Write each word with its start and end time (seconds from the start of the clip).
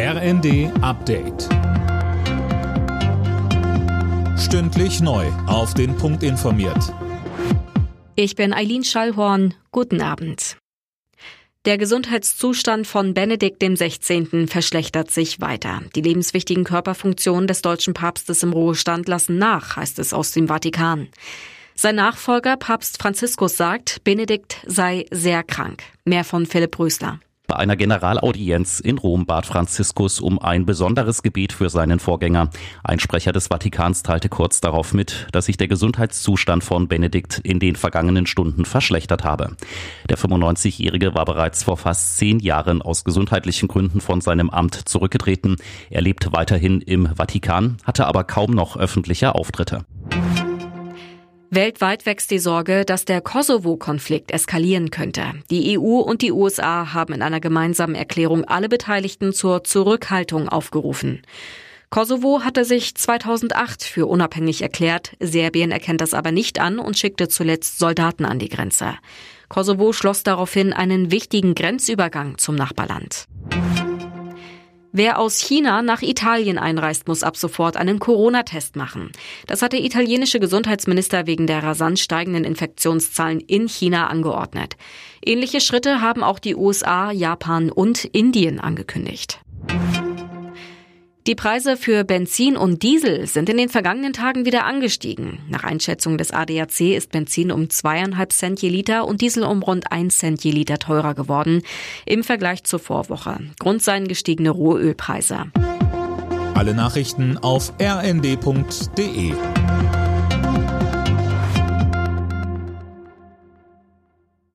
RND 0.00 0.70
Update. 0.80 1.48
Stündlich 4.38 5.00
neu. 5.00 5.26
Auf 5.48 5.74
den 5.74 5.96
Punkt 5.96 6.22
informiert. 6.22 6.94
Ich 8.14 8.36
bin 8.36 8.52
Eileen 8.52 8.84
Schallhorn. 8.84 9.54
Guten 9.72 10.00
Abend. 10.00 10.56
Der 11.64 11.78
Gesundheitszustand 11.78 12.86
von 12.86 13.12
Benedikt 13.12 13.60
XVI. 13.60 14.46
verschlechtert 14.46 15.10
sich 15.10 15.40
weiter. 15.40 15.82
Die 15.96 16.02
lebenswichtigen 16.02 16.62
Körperfunktionen 16.62 17.48
des 17.48 17.62
deutschen 17.62 17.92
Papstes 17.92 18.44
im 18.44 18.52
Ruhestand 18.52 19.08
lassen 19.08 19.36
nach, 19.36 19.74
heißt 19.74 19.98
es 19.98 20.12
aus 20.12 20.30
dem 20.30 20.46
Vatikan. 20.46 21.08
Sein 21.74 21.96
Nachfolger, 21.96 22.56
Papst 22.56 23.02
Franziskus, 23.02 23.56
sagt, 23.56 24.04
Benedikt 24.04 24.58
sei 24.64 25.06
sehr 25.10 25.42
krank. 25.42 25.82
Mehr 26.04 26.22
von 26.22 26.46
Philipp 26.46 26.78
Rösler. 26.78 27.18
Bei 27.48 27.56
einer 27.56 27.76
Generalaudienz 27.76 28.78
in 28.78 28.98
Rom 28.98 29.24
bat 29.24 29.46
Franziskus 29.46 30.20
um 30.20 30.38
ein 30.38 30.66
besonderes 30.66 31.22
Gebet 31.22 31.54
für 31.54 31.70
seinen 31.70 31.98
Vorgänger. 31.98 32.50
Ein 32.84 33.00
Sprecher 33.00 33.32
des 33.32 33.46
Vatikans 33.46 34.02
teilte 34.02 34.28
kurz 34.28 34.60
darauf 34.60 34.92
mit, 34.92 35.26
dass 35.32 35.46
sich 35.46 35.56
der 35.56 35.66
Gesundheitszustand 35.66 36.62
von 36.62 36.88
Benedikt 36.88 37.40
in 37.42 37.58
den 37.58 37.74
vergangenen 37.74 38.26
Stunden 38.26 38.66
verschlechtert 38.66 39.24
habe. 39.24 39.56
Der 40.10 40.18
95-Jährige 40.18 41.14
war 41.14 41.24
bereits 41.24 41.62
vor 41.62 41.78
fast 41.78 42.18
zehn 42.18 42.38
Jahren 42.38 42.82
aus 42.82 43.02
gesundheitlichen 43.02 43.66
Gründen 43.66 44.02
von 44.02 44.20
seinem 44.20 44.50
Amt 44.50 44.74
zurückgetreten. 44.86 45.56
Er 45.88 46.02
lebt 46.02 46.30
weiterhin 46.32 46.82
im 46.82 47.06
Vatikan, 47.16 47.78
hatte 47.82 48.06
aber 48.06 48.24
kaum 48.24 48.50
noch 48.50 48.76
öffentliche 48.76 49.34
Auftritte. 49.34 49.86
Weltweit 51.50 52.04
wächst 52.04 52.30
die 52.30 52.38
Sorge, 52.38 52.84
dass 52.84 53.06
der 53.06 53.22
Kosovo-Konflikt 53.22 54.30
eskalieren 54.32 54.90
könnte. 54.90 55.24
Die 55.50 55.78
EU 55.78 56.00
und 56.00 56.20
die 56.20 56.32
USA 56.32 56.92
haben 56.92 57.14
in 57.14 57.22
einer 57.22 57.40
gemeinsamen 57.40 57.94
Erklärung 57.94 58.44
alle 58.44 58.68
Beteiligten 58.68 59.32
zur 59.32 59.64
Zurückhaltung 59.64 60.50
aufgerufen. 60.50 61.22
Kosovo 61.88 62.42
hatte 62.44 62.66
sich 62.66 62.94
2008 62.94 63.82
für 63.82 64.06
unabhängig 64.06 64.60
erklärt, 64.60 65.12
Serbien 65.20 65.70
erkennt 65.70 66.02
das 66.02 66.12
aber 66.12 66.32
nicht 66.32 66.60
an 66.60 66.78
und 66.78 66.98
schickte 66.98 67.28
zuletzt 67.28 67.78
Soldaten 67.78 68.26
an 68.26 68.38
die 68.38 68.50
Grenze. 68.50 68.96
Kosovo 69.48 69.94
schloss 69.94 70.22
daraufhin 70.22 70.74
einen 70.74 71.10
wichtigen 71.10 71.54
Grenzübergang 71.54 72.36
zum 72.36 72.56
Nachbarland. 72.56 73.26
Wer 74.98 75.20
aus 75.20 75.38
China 75.38 75.80
nach 75.80 76.02
Italien 76.02 76.58
einreist, 76.58 77.06
muss 77.06 77.22
ab 77.22 77.36
sofort 77.36 77.76
einen 77.76 78.00
Corona-Test 78.00 78.74
machen. 78.74 79.12
Das 79.46 79.62
hat 79.62 79.72
der 79.72 79.84
italienische 79.84 80.40
Gesundheitsminister 80.40 81.28
wegen 81.28 81.46
der 81.46 81.62
rasant 81.62 82.00
steigenden 82.00 82.42
Infektionszahlen 82.42 83.38
in 83.38 83.68
China 83.68 84.08
angeordnet. 84.08 84.76
Ähnliche 85.24 85.60
Schritte 85.60 86.00
haben 86.00 86.24
auch 86.24 86.40
die 86.40 86.56
USA, 86.56 87.12
Japan 87.12 87.70
und 87.70 88.06
Indien 88.06 88.58
angekündigt. 88.58 89.38
Die 91.28 91.34
Preise 91.34 91.76
für 91.76 92.04
Benzin 92.04 92.56
und 92.56 92.82
Diesel 92.82 93.26
sind 93.26 93.50
in 93.50 93.58
den 93.58 93.68
vergangenen 93.68 94.14
Tagen 94.14 94.46
wieder 94.46 94.64
angestiegen. 94.64 95.40
Nach 95.50 95.62
Einschätzung 95.62 96.16
des 96.16 96.30
ADAC 96.30 96.80
ist 96.96 97.12
Benzin 97.12 97.52
um 97.52 97.68
zweieinhalb 97.68 98.32
Cent 98.32 98.62
je 98.62 98.70
Liter 98.70 99.06
und 99.06 99.20
Diesel 99.20 99.42
um 99.42 99.62
rund 99.62 99.92
ein 99.92 100.08
Cent 100.08 100.42
je 100.42 100.52
Liter 100.52 100.78
teurer 100.78 101.12
geworden 101.12 101.60
im 102.06 102.24
Vergleich 102.24 102.64
zur 102.64 102.78
Vorwoche. 102.78 103.40
Grund 103.58 103.82
seien 103.82 104.08
gestiegene 104.08 104.48
Rohölpreise. 104.48 105.52
Alle 106.54 106.72
Nachrichten 106.72 107.36
auf 107.36 107.74
rnd.de 107.78 109.34